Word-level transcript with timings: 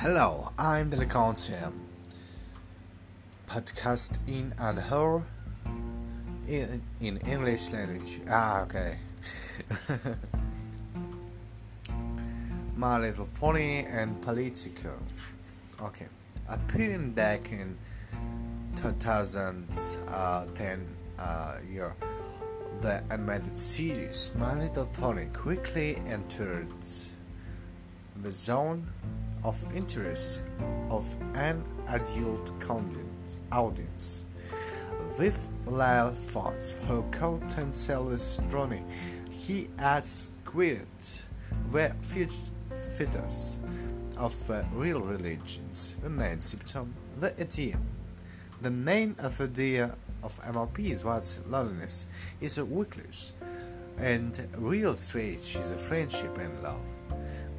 Hello, 0.00 0.52
I'm 0.58 0.90
the 0.90 0.98
Lecontium. 0.98 1.72
Podcast 3.46 4.18
in 4.28 4.52
and 4.58 4.78
her 4.78 5.22
in, 6.46 6.82
in 7.00 7.16
English 7.26 7.72
language. 7.72 8.20
Ah, 8.28 8.64
okay. 8.64 8.98
My 12.76 12.98
Little 12.98 13.26
Pony 13.40 13.86
and 13.86 14.20
Politico. 14.20 14.98
Okay. 15.80 16.08
Appearing 16.46 17.12
back 17.12 17.50
in 17.50 17.74
2010 18.76 20.86
uh, 21.18 21.56
year, 21.70 21.94
the 22.82 23.02
animated 23.10 23.56
series 23.56 24.34
My 24.38 24.54
Little 24.58 24.88
Pony 24.88 25.24
quickly 25.32 25.96
entered 26.06 26.68
the 28.22 28.30
zone 28.30 28.86
of 29.46 29.64
interest 29.74 30.42
of 30.90 31.16
an 31.36 31.62
adult 31.88 32.52
audience. 33.52 34.24
With 35.18 35.48
Lyle 35.66 36.12
Fonts, 36.12 36.80
her 36.88 37.02
content 37.12 37.76
sellers 37.76 38.38
Brony, 38.50 38.82
he 39.30 39.68
adds 39.78 40.32
queer 40.44 40.82
features 42.02 43.60
of 44.18 44.50
uh, 44.50 44.64
real 44.72 45.00
religions, 45.00 45.96
a 46.04 46.10
main 46.10 46.40
symptom, 46.40 46.92
the 47.18 47.32
idea. 47.40 47.78
The 48.62 48.70
main 48.70 49.14
idea 49.22 49.96
of 50.24 50.40
MLP 50.40 50.90
is 50.90 51.04
what 51.04 51.38
loneliness 51.46 52.06
is 52.40 52.58
a 52.58 52.64
weakness, 52.64 53.32
and 53.98 54.46
real 54.58 54.96
trait 54.96 55.38
is 55.38 55.70
a 55.70 55.76
friendship 55.76 56.36
and 56.38 56.62
love. 56.62 56.88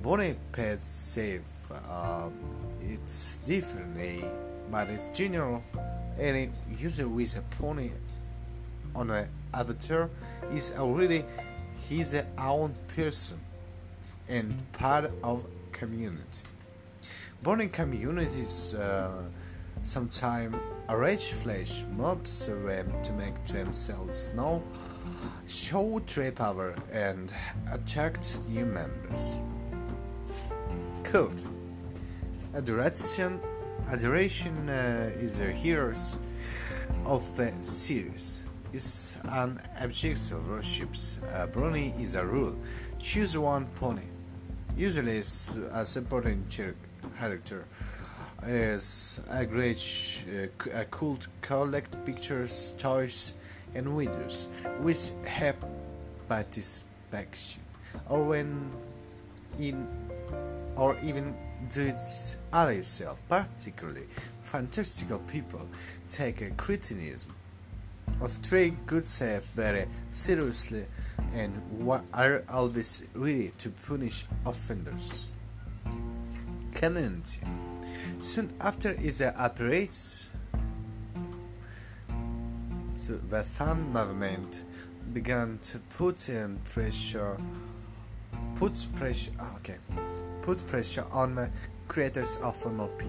Bonnie 0.02 0.36
pets 0.52 0.86
save 0.86 1.44
uh, 1.72 2.30
it's 2.82 3.38
different, 3.38 3.98
eh? 4.00 4.22
but 4.72 4.90
it's 4.90 5.10
general. 5.10 5.64
Any 6.20 6.50
user 6.78 7.08
with 7.08 7.38
a 7.38 7.42
pony 7.58 7.92
on 8.96 9.12
an 9.12 9.30
avatar 9.54 10.10
is 10.52 10.74
already 10.78 11.24
his 11.88 12.22
own 12.40 12.74
person 12.96 13.40
and 14.28 14.54
part 14.74 15.12
of 15.24 15.46
community. 15.72 16.44
Born 17.44 17.62
in 17.62 17.70
communities 17.70 18.74
uh, 18.74 19.24
sometimes 19.84 20.56
arrange 20.90 21.32
flash 21.34 21.84
mobs 21.96 22.50
uh, 22.50 22.84
to 23.04 23.14
make 23.14 23.46
themselves 23.46 24.34
know, 24.34 24.64
show 25.48 26.00
trade 26.06 26.36
power, 26.36 26.76
and 26.92 27.32
attract 27.72 28.40
new 28.50 28.66
members. 28.66 29.38
Code 31.04 31.42
Adoration, 32.58 33.40
adoration 33.88 34.68
uh, 34.68 35.12
is 35.22 35.38
the 35.38 35.52
heroes 35.52 36.18
of 37.06 37.22
the 37.38 37.54
series. 37.62 38.48
Is 38.74 39.20
an 39.26 39.60
object 39.80 40.32
of 40.32 40.50
worship. 40.50 40.90
Uh, 40.90 41.46
Brony 41.46 41.94
is 42.02 42.16
a 42.16 42.26
rule. 42.26 42.58
Choose 42.98 43.38
one 43.38 43.68
pony. 43.76 44.02
Usually, 44.76 45.18
it's 45.18 45.56
a 45.72 45.86
supporting 45.86 46.44
character 47.20 47.66
is 48.48 49.22
a 49.30 49.46
great 49.46 50.26
uh, 50.74 50.84
cult 50.90 51.28
collect 51.42 52.04
pictures, 52.06 52.74
toys, 52.80 53.36
and 53.76 53.86
videos 53.86 54.48
with 54.82 55.12
happy 55.28 55.68
participation, 56.28 57.62
or 58.10 58.24
when 58.24 58.72
in 59.60 59.88
or 60.76 60.98
even 61.04 61.36
do 61.70 61.88
it 61.88 62.38
other 62.54 62.74
yourself, 62.74 63.24
particularly 63.28 64.06
fantastical 64.42 65.20
people 65.20 65.68
take 66.08 66.42
a 66.42 66.52
criticism 66.52 67.34
of 68.22 68.42
trade 68.42 68.76
goods 68.86 69.10
self 69.10 69.44
very 69.54 69.86
seriously 70.12 70.86
and 71.34 71.54
are 72.14 72.44
always 72.50 73.10
ready 73.14 73.52
to 73.58 73.70
punish 73.70 74.26
offenders. 74.46 75.28
Community. 76.74 77.42
Soon 78.20 78.52
after 78.62 78.92
is 78.92 79.20
the 79.20 79.34
the 83.30 83.44
fan 83.44 83.94
movement 83.94 84.64
began 85.14 85.58
to 85.60 85.80
put 85.98 86.30
in 86.30 86.58
pressure 86.66 87.38
put 88.60 88.88
pressure 88.96 89.32
ah, 89.40 89.56
okay 89.58 89.78
put 90.42 90.66
pressure 90.68 91.06
on 91.12 91.36
the 91.36 91.50
creators 91.88 92.38
of 92.38 92.56
MLP. 92.64 93.06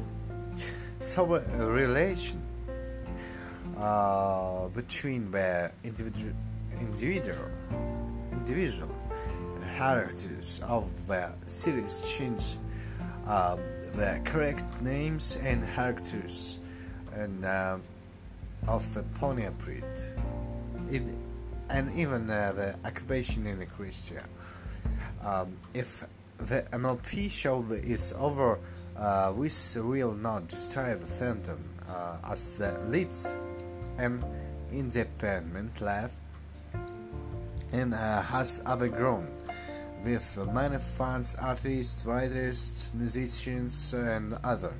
So 0.98 1.34
a 1.34 1.66
relation 1.66 2.42
uh, 3.76 4.68
between 4.68 5.30
the 5.30 5.70
individual 5.84 6.34
individual 6.80 7.48
individual 8.32 8.94
characters 9.76 10.60
of 10.66 10.84
the 11.06 11.32
series 11.46 12.00
change 12.16 12.58
uh, 13.26 13.56
the 13.94 14.20
correct 14.24 14.82
names 14.82 15.38
and 15.44 15.64
characters 15.74 16.58
and 17.14 17.44
uh, 17.44 17.78
of 18.66 18.82
the 18.94 19.04
pony 19.14 19.48
breed. 19.58 19.84
It, 20.90 21.02
and 21.70 21.90
even 21.96 22.28
uh, 22.28 22.52
the 22.52 22.78
occupation 22.84 23.46
in 23.46 23.58
the 23.58 23.66
Christian. 23.66 24.24
Um, 25.28 25.58
if 25.74 26.04
the 26.38 26.62
MLP 26.72 27.30
show 27.30 27.62
is 27.72 28.14
over, 28.18 28.58
uh, 28.96 29.32
we 29.36 29.50
will 29.76 30.14
not 30.14 30.48
destroy 30.48 30.94
the 30.94 31.04
fandom 31.04 31.58
uh, 31.88 32.18
as 32.30 32.56
the 32.56 32.78
leads 32.86 33.36
an 33.98 34.24
independent 34.72 35.80
lab 35.80 36.10
and 37.72 37.92
uh, 37.92 38.22
has 38.22 38.62
overgrown 38.66 39.28
with 40.02 40.38
many 40.54 40.78
fans, 40.78 41.36
artists, 41.42 42.06
writers, 42.06 42.90
musicians, 42.94 43.92
and 43.92 44.34
other. 44.44 44.72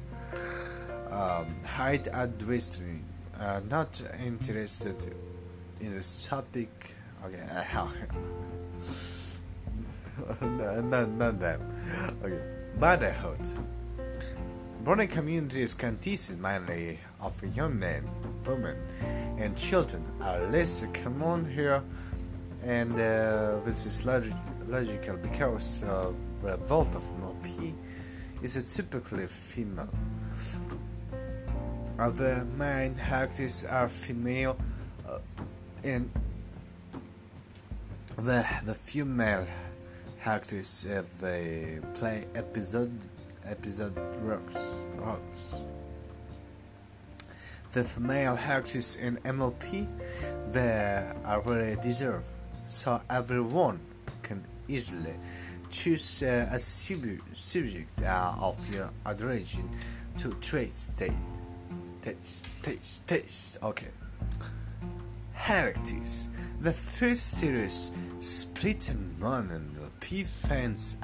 Um, 1.11 1.47
hide 1.67 2.09
adversary, 2.09 3.01
uh, 3.39 3.61
not 3.69 4.01
interested 4.25 5.15
in 5.81 5.95
this 5.95 6.27
topic. 6.27 6.95
Okay, 7.25 7.43
no, 10.43 11.07
not 11.07 11.39
them. 11.39 11.61
Okay. 12.23 12.41
Motherhood. 12.79 13.41
Born 14.85 15.07
communities 15.09 15.75
consist 15.75 16.39
mainly 16.39 16.99
of 17.21 17.43
young 17.57 17.79
men, 17.79 18.09
women, 18.47 18.77
and 19.39 19.57
children 19.57 20.03
are 20.23 20.41
less 20.47 20.87
common 20.95 21.45
here, 21.51 21.83
and 22.65 22.93
uh, 22.95 23.61
this 23.65 23.85
is 23.85 24.07
log- 24.07 24.33
logical 24.67 25.17
because 25.17 25.83
uh, 25.85 26.13
the 26.41 26.53
revolt 26.53 26.95
of 26.95 27.03
MLP 27.21 27.75
is 28.43 28.77
typically 28.77 29.27
female. 29.27 29.91
Other 31.99 32.47
main 32.57 32.95
characters 32.95 33.65
are 33.67 33.89
female, 33.89 34.57
uh, 35.09 35.19
and 35.85 36.09
the 38.17 38.47
the 38.65 38.75
female 38.75 39.47
actors 40.25 40.87
of 40.91 41.21
they 41.21 41.81
play 41.95 42.25
episode 42.35 42.93
episode 43.47 43.97
rocks 44.21 44.85
roles. 44.97 45.65
The 47.73 47.85
female 47.85 48.39
actors 48.39 48.97
in 48.97 49.17
MLP 49.19 49.87
they 50.53 51.07
are 51.25 51.41
very 51.41 51.77
deserved, 51.77 52.27
so 52.67 53.01
everyone 53.11 53.81
can 54.23 54.45
easily 54.69 55.15
choose 55.71 56.23
uh, 56.23 56.49
a 56.53 56.59
sub- 56.59 57.21
subject 57.33 58.03
uh, 58.03 58.35
of 58.41 58.57
your 58.75 58.91
adoration 59.07 59.69
to 60.17 60.31
trade 60.41 60.77
state. 60.77 61.13
Taste, 62.01 62.49
taste, 62.63 63.07
taste. 63.07 63.59
Okay. 63.63 63.91
Characters. 65.37 66.29
The 66.61 66.73
first 66.73 67.39
series 67.39 67.93
split 68.19 68.91
among 68.91 69.51
the 70.01 70.25
fans 70.25 70.97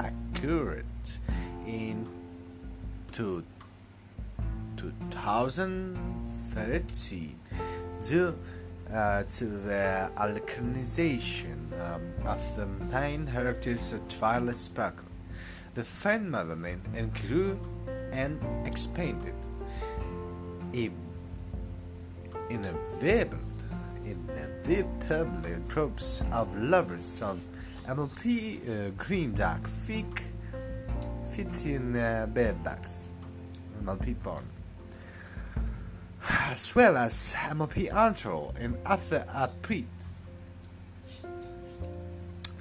accurate 0.00 1.18
in 1.66 2.06
to 3.12 3.44
2013 4.76 7.36
due 8.02 8.34
uh, 8.92 9.22
to 9.24 9.44
the 9.46 10.10
alkalization 10.16 11.72
um, 11.80 12.02
of 12.26 12.40
the 12.56 12.66
main 12.92 13.26
of 13.92 14.08
Twilight 14.08 14.56
Sparkle. 14.56 15.08
The 15.74 15.84
fan 15.84 16.30
movement 16.30 16.88
grew 17.26 17.60
and 18.12 18.40
expanded. 18.66 19.34
If 20.72 20.92
inevitable 22.48 23.38
inevitably 24.04 25.56
groups 25.68 26.24
of 26.32 26.54
lovers 26.56 27.22
on 27.22 27.40
MLP 27.90 28.30
uh, 28.68 28.90
Green 28.96 29.34
Dark 29.34 29.66
Thick 29.66 30.22
15 31.34 31.96
uh, 31.96 32.28
bedbugs, 32.32 33.10
MLP 33.82 34.14
porn, 34.22 34.44
as 36.22 36.72
well 36.76 36.96
as 36.96 37.34
MLP 37.50 37.92
Antro 37.92 38.54
and 38.60 38.78
other 38.86 39.24
upgrade. 39.34 39.88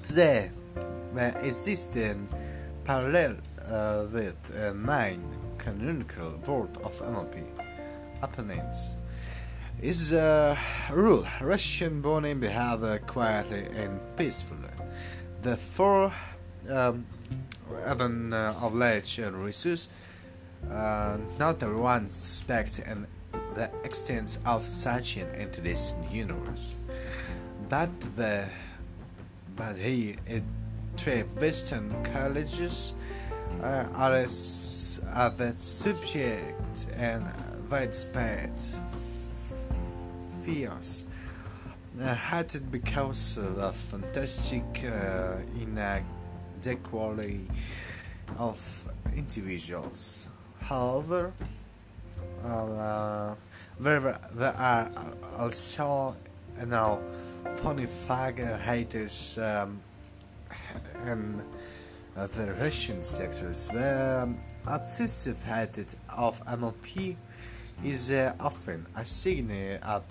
Today, 0.01 0.49
there 1.13 1.37
exists 1.43 1.95
in 1.95 2.27
parallel 2.83 3.35
uh, 3.67 4.07
with 4.11 4.51
uh, 4.57 4.73
nine 4.73 5.23
canonical 5.59 6.39
world 6.47 6.75
of 6.83 6.93
MLP 6.93 7.45
opponents 8.23 8.95
is 9.81 10.11
a 10.11 10.57
rule 10.91 11.25
Russian 11.41 12.01
born 12.01 12.39
behave 12.39 13.05
quietly 13.07 13.65
and 13.75 13.99
peacefully. 14.17 14.69
The 15.41 15.55
four 15.55 16.11
um, 16.69 17.05
even 17.89 18.33
uh, 18.33 18.55
of 18.61 18.73
large 18.73 19.19
resource 19.19 19.89
uh, 20.69 21.17
not 21.37 21.63
everyone 21.63 22.07
suspects 22.07 22.79
and 22.79 23.07
the 23.55 23.71
extent 23.83 24.37
of 24.45 24.61
such 24.61 25.17
an 25.17 25.27
into 25.35 25.61
this 25.61 25.95
universe. 26.11 26.75
But 27.69 27.89
the 28.17 28.47
but 29.55 29.77
he 29.77 30.15
it 30.27 30.43
three 30.97 31.21
Western 31.21 32.03
colleges 32.03 32.93
uh, 33.61 33.87
are, 33.95 34.25
are 35.15 35.29
the 35.31 35.53
subject 35.57 36.87
and 36.97 37.23
widespread 37.71 38.51
uh, 41.99 42.15
had 42.15 42.55
it 42.55 42.71
because 42.71 43.37
of 43.37 43.55
the 43.55 43.71
fantastic 43.71 44.63
uh, 44.83 45.37
inequality 45.61 47.45
of 48.37 48.91
individuals. 49.15 50.27
However, 50.59 51.31
uh, 52.43 53.35
there, 53.79 54.19
there 54.33 54.55
are 54.57 54.89
also 55.37 56.15
you 56.59 56.65
know 56.65 56.99
funny 57.55 57.85
flag 57.85 58.39
haters 58.39 59.37
um, 59.37 59.79
uh, 62.17 62.27
the 62.27 62.55
Russian 62.59 63.03
sectors. 63.03 63.67
The 63.67 64.33
obsessive 64.67 65.43
hatred 65.43 65.93
of 66.17 66.43
MLP 66.45 67.15
is 67.83 68.11
uh, 68.11 68.33
often 68.39 68.85
a 68.95 69.05
signal 69.05 69.77
of 69.83 70.03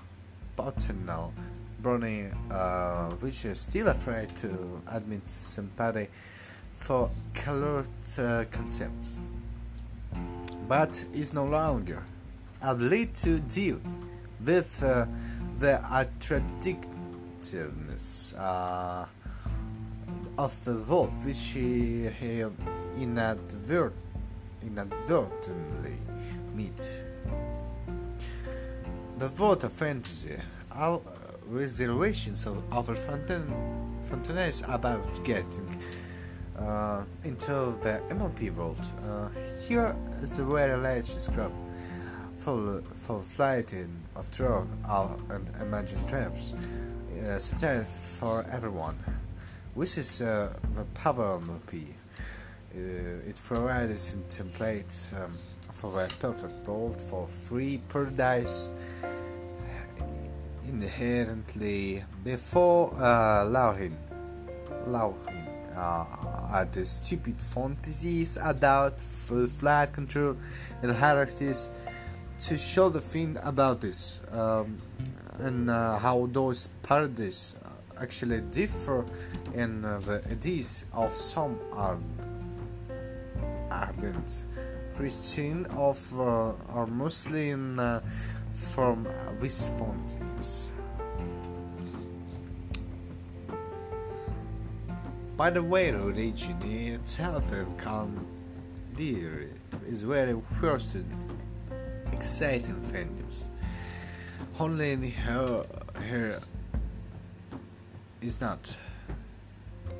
paternal 0.59 1.33
Brownie, 1.81 2.27
uh, 2.51 3.11
which 3.21 3.45
is 3.45 3.61
still 3.61 3.87
afraid 3.89 4.37
to 4.39 4.83
admit 4.93 5.31
sympathy 5.31 6.09
for 6.73 7.11
colored 7.33 7.89
uh, 8.19 8.45
concepts, 8.51 9.21
but 10.67 11.05
is 11.15 11.33
no 11.33 11.45
longer 11.45 12.03
able 12.65 13.07
to 13.15 13.39
deal 13.41 13.81
with 14.45 14.83
uh, 14.83 15.07
the 15.59 15.81
attractiveness 15.93 18.35
uh, 18.37 19.07
of 20.37 20.65
the 20.65 20.75
world 20.91 21.13
which 21.25 21.51
he, 21.51 22.09
he 22.09 22.45
inadvert, 23.01 23.95
inadvertently 24.65 25.99
meets. 26.55 27.05
The 29.19 29.27
of 29.65 29.73
fantasy, 29.73 30.37
all 30.73 31.03
reservations 31.49 32.47
of 32.47 32.63
our 32.73 32.95
Fontaines 34.05 34.63
about 34.69 35.25
getting 35.25 35.69
uh, 36.57 37.05
into 37.25 37.51
the 37.83 38.01
MLP 38.11 38.55
world. 38.55 38.79
Uh, 39.05 39.29
here 39.67 39.97
is 40.23 40.39
a 40.39 40.45
very 40.45 40.81
large 40.81 41.07
script 41.07 41.53
full, 42.33 42.81
full 42.95 43.19
flighting 43.19 43.91
of 44.15 44.31
drone 44.31 44.69
and 45.31 45.51
imagined 45.63 46.09
traps, 46.09 46.55
uh, 47.21 47.41
sometimes 47.41 48.21
for 48.21 48.47
everyone. 48.53 48.97
This 49.77 49.99
is 49.99 50.23
uh, 50.23 50.57
the 50.75 50.85
power 50.95 51.41
MLP. 51.41 51.89
Uh, 52.73 53.29
it 53.29 53.35
provides 53.35 54.15
a 54.15 54.19
template 54.19 55.13
um, 55.21 55.33
for 55.73 56.03
a 56.03 56.09
perfect 56.21 56.67
world 56.69 57.01
for 57.01 57.27
free 57.27 57.81
paradise 57.89 58.71
inherently 60.69 62.03
before 62.25 62.93
uh, 62.97 63.45
allowing, 63.45 63.97
allowing 64.85 65.17
uh, 65.75 66.51
at 66.55 66.73
the 66.73 66.85
stupid 66.85 67.41
fantasies 67.41 68.39
about 68.43 69.01
flight 69.01 69.93
control 69.93 70.37
and 70.83 70.93
hierarchies 70.93 71.71
to 72.41 72.57
show 72.57 72.89
the 72.89 73.01
thing 73.01 73.37
about 73.45 73.81
this 73.81 74.21
um, 74.33 74.79
and 75.41 75.71
uh, 75.71 75.99
how 75.99 76.27
those 76.33 76.69
parodies 76.83 77.57
actually 78.01 78.41
differ 78.53 79.05
in 79.55 79.85
uh, 79.85 79.99
the 80.01 80.23
ideas 80.31 80.85
of 80.93 81.11
some 81.11 81.59
ardent 83.71 84.45
Christian 84.99 85.65
of 85.77 85.97
uh, 86.19 86.75
or 86.75 86.89
Muslim 86.89 87.79
uh, 87.79 88.01
from 88.53 89.07
these 89.41 89.69
fantasies. 89.79 90.73
By 95.37 95.51
the 95.51 95.63
way, 95.63 95.93
religion 95.93 96.61
itself 96.65 97.53
and 97.53 97.79
candidate 97.79 99.53
is 99.87 100.03
very 100.03 100.37
first 100.61 100.97
exciting 102.13 102.75
fandoms. 102.75 103.47
Only 104.59 105.11
her, 105.11 105.65
her 105.95 106.41
is 108.21 108.41
not 108.41 108.77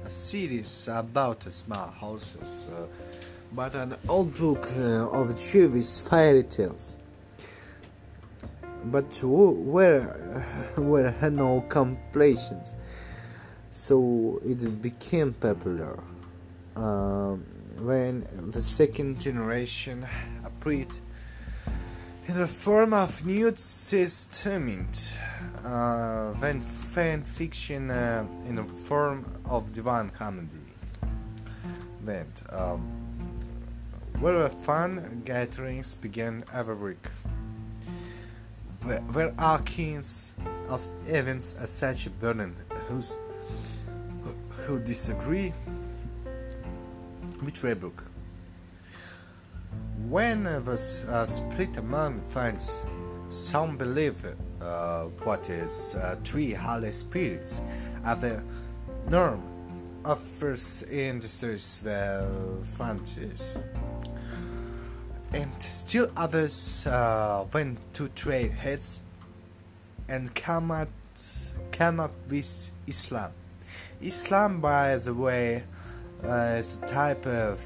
a 0.05 0.11
series 0.11 0.89
about 0.91 1.45
small 1.45 1.89
houses, 1.89 2.69
uh, 2.73 2.87
but 3.53 3.75
an 3.75 3.95
old 4.09 4.37
book 4.39 4.69
uh, 4.77 5.11
of 5.11 5.37
Jewish 5.37 6.01
fairy 6.01 6.43
tales. 6.43 6.97
But 8.85 9.21
where 9.23 10.17
were 10.79 11.15
no 11.31 11.61
compilations 11.69 12.75
so 13.71 14.41
it 14.45 14.83
became 14.83 15.33
popular 15.35 16.03
um, 16.77 17.45
when 17.81 18.27
the 18.51 18.63
second 18.63 19.21
generation 19.21 20.07
appeared 20.45 20.93
in 22.29 22.35
the 22.35 22.47
form 22.47 22.93
of 22.93 23.25
New 23.27 23.51
Testament 23.51 25.19
uh, 25.65 26.33
when 26.35 26.61
fan 26.61 27.23
fiction 27.23 27.91
uh, 27.91 28.27
in 28.47 28.57
the 28.57 28.65
form 28.65 29.25
of 29.45 29.71
divine 29.73 30.11
comedy. 30.11 30.49
That 32.05 32.43
um, 32.53 33.08
where 34.21 34.49
fun 34.49 35.23
gatherings 35.25 35.95
began 35.95 36.43
every 36.53 36.75
week? 36.75 37.07
Where 39.13 39.33
are 39.39 39.61
kings 39.63 40.35
of 40.69 40.85
events 41.07 41.55
as 41.55 41.71
such 41.71 42.09
burden? 42.19 42.55
Who's, 42.89 43.17
who 44.67 44.81
disagree? 44.81 45.53
With 47.45 47.63
Rebrook. 47.63 48.03
When 50.09 50.43
the 50.43 51.07
uh, 51.09 51.27
split 51.27 51.77
among 51.77 52.19
fans, 52.23 52.85
some 53.29 53.77
believe 53.77 54.25
uh, 54.61 55.05
what 55.23 55.49
is 55.49 55.95
uh, 55.95 56.17
three 56.25 56.53
Holy 56.53 56.91
Spirits 56.91 57.63
are 58.05 58.17
the 58.17 58.43
norm. 59.09 59.43
Of 60.05 60.21
first 60.21 60.91
industries 60.91 61.83
well 61.85 62.63
franchise 62.63 63.59
and 65.33 65.63
still 65.63 66.11
others 66.17 66.87
uh, 66.87 67.47
went 67.53 67.79
to 67.95 68.09
trade 68.11 68.51
heads 68.53 69.03
and 70.09 70.35
cannot 70.35 70.89
cannot 71.73 72.11
with 72.31 72.71
Islam. 72.87 73.33
Islam, 74.01 74.61
by 74.61 74.97
the 74.97 75.15
way, 75.15 75.65
uh, 76.25 76.57
is 76.59 76.79
a 76.83 76.87
type 76.87 77.27
of 77.27 77.59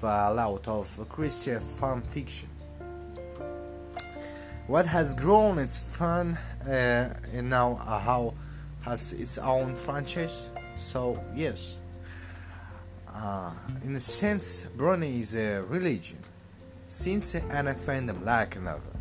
fallout 0.00 0.66
of 0.68 1.08
Christian 1.08 1.60
fan 1.60 2.00
fiction. 2.00 2.48
What 4.66 4.86
has 4.86 5.14
grown 5.14 5.58
its 5.58 5.78
fun 5.78 6.36
uh, 6.66 7.14
and 7.32 7.48
now 7.48 7.74
how 7.76 8.34
has 8.82 9.12
its 9.12 9.38
own 9.38 9.74
franchise. 9.74 10.50
So 10.74 11.20
yes. 11.34 11.80
Uh, 13.20 13.50
in 13.84 13.96
a 13.96 14.00
sense, 14.00 14.68
Brony 14.76 15.18
is 15.20 15.34
a 15.34 15.62
religion, 15.62 16.18
since 16.86 17.34
an 17.34 17.66
fandom 17.66 18.24
like 18.24 18.54
another. 18.54 18.97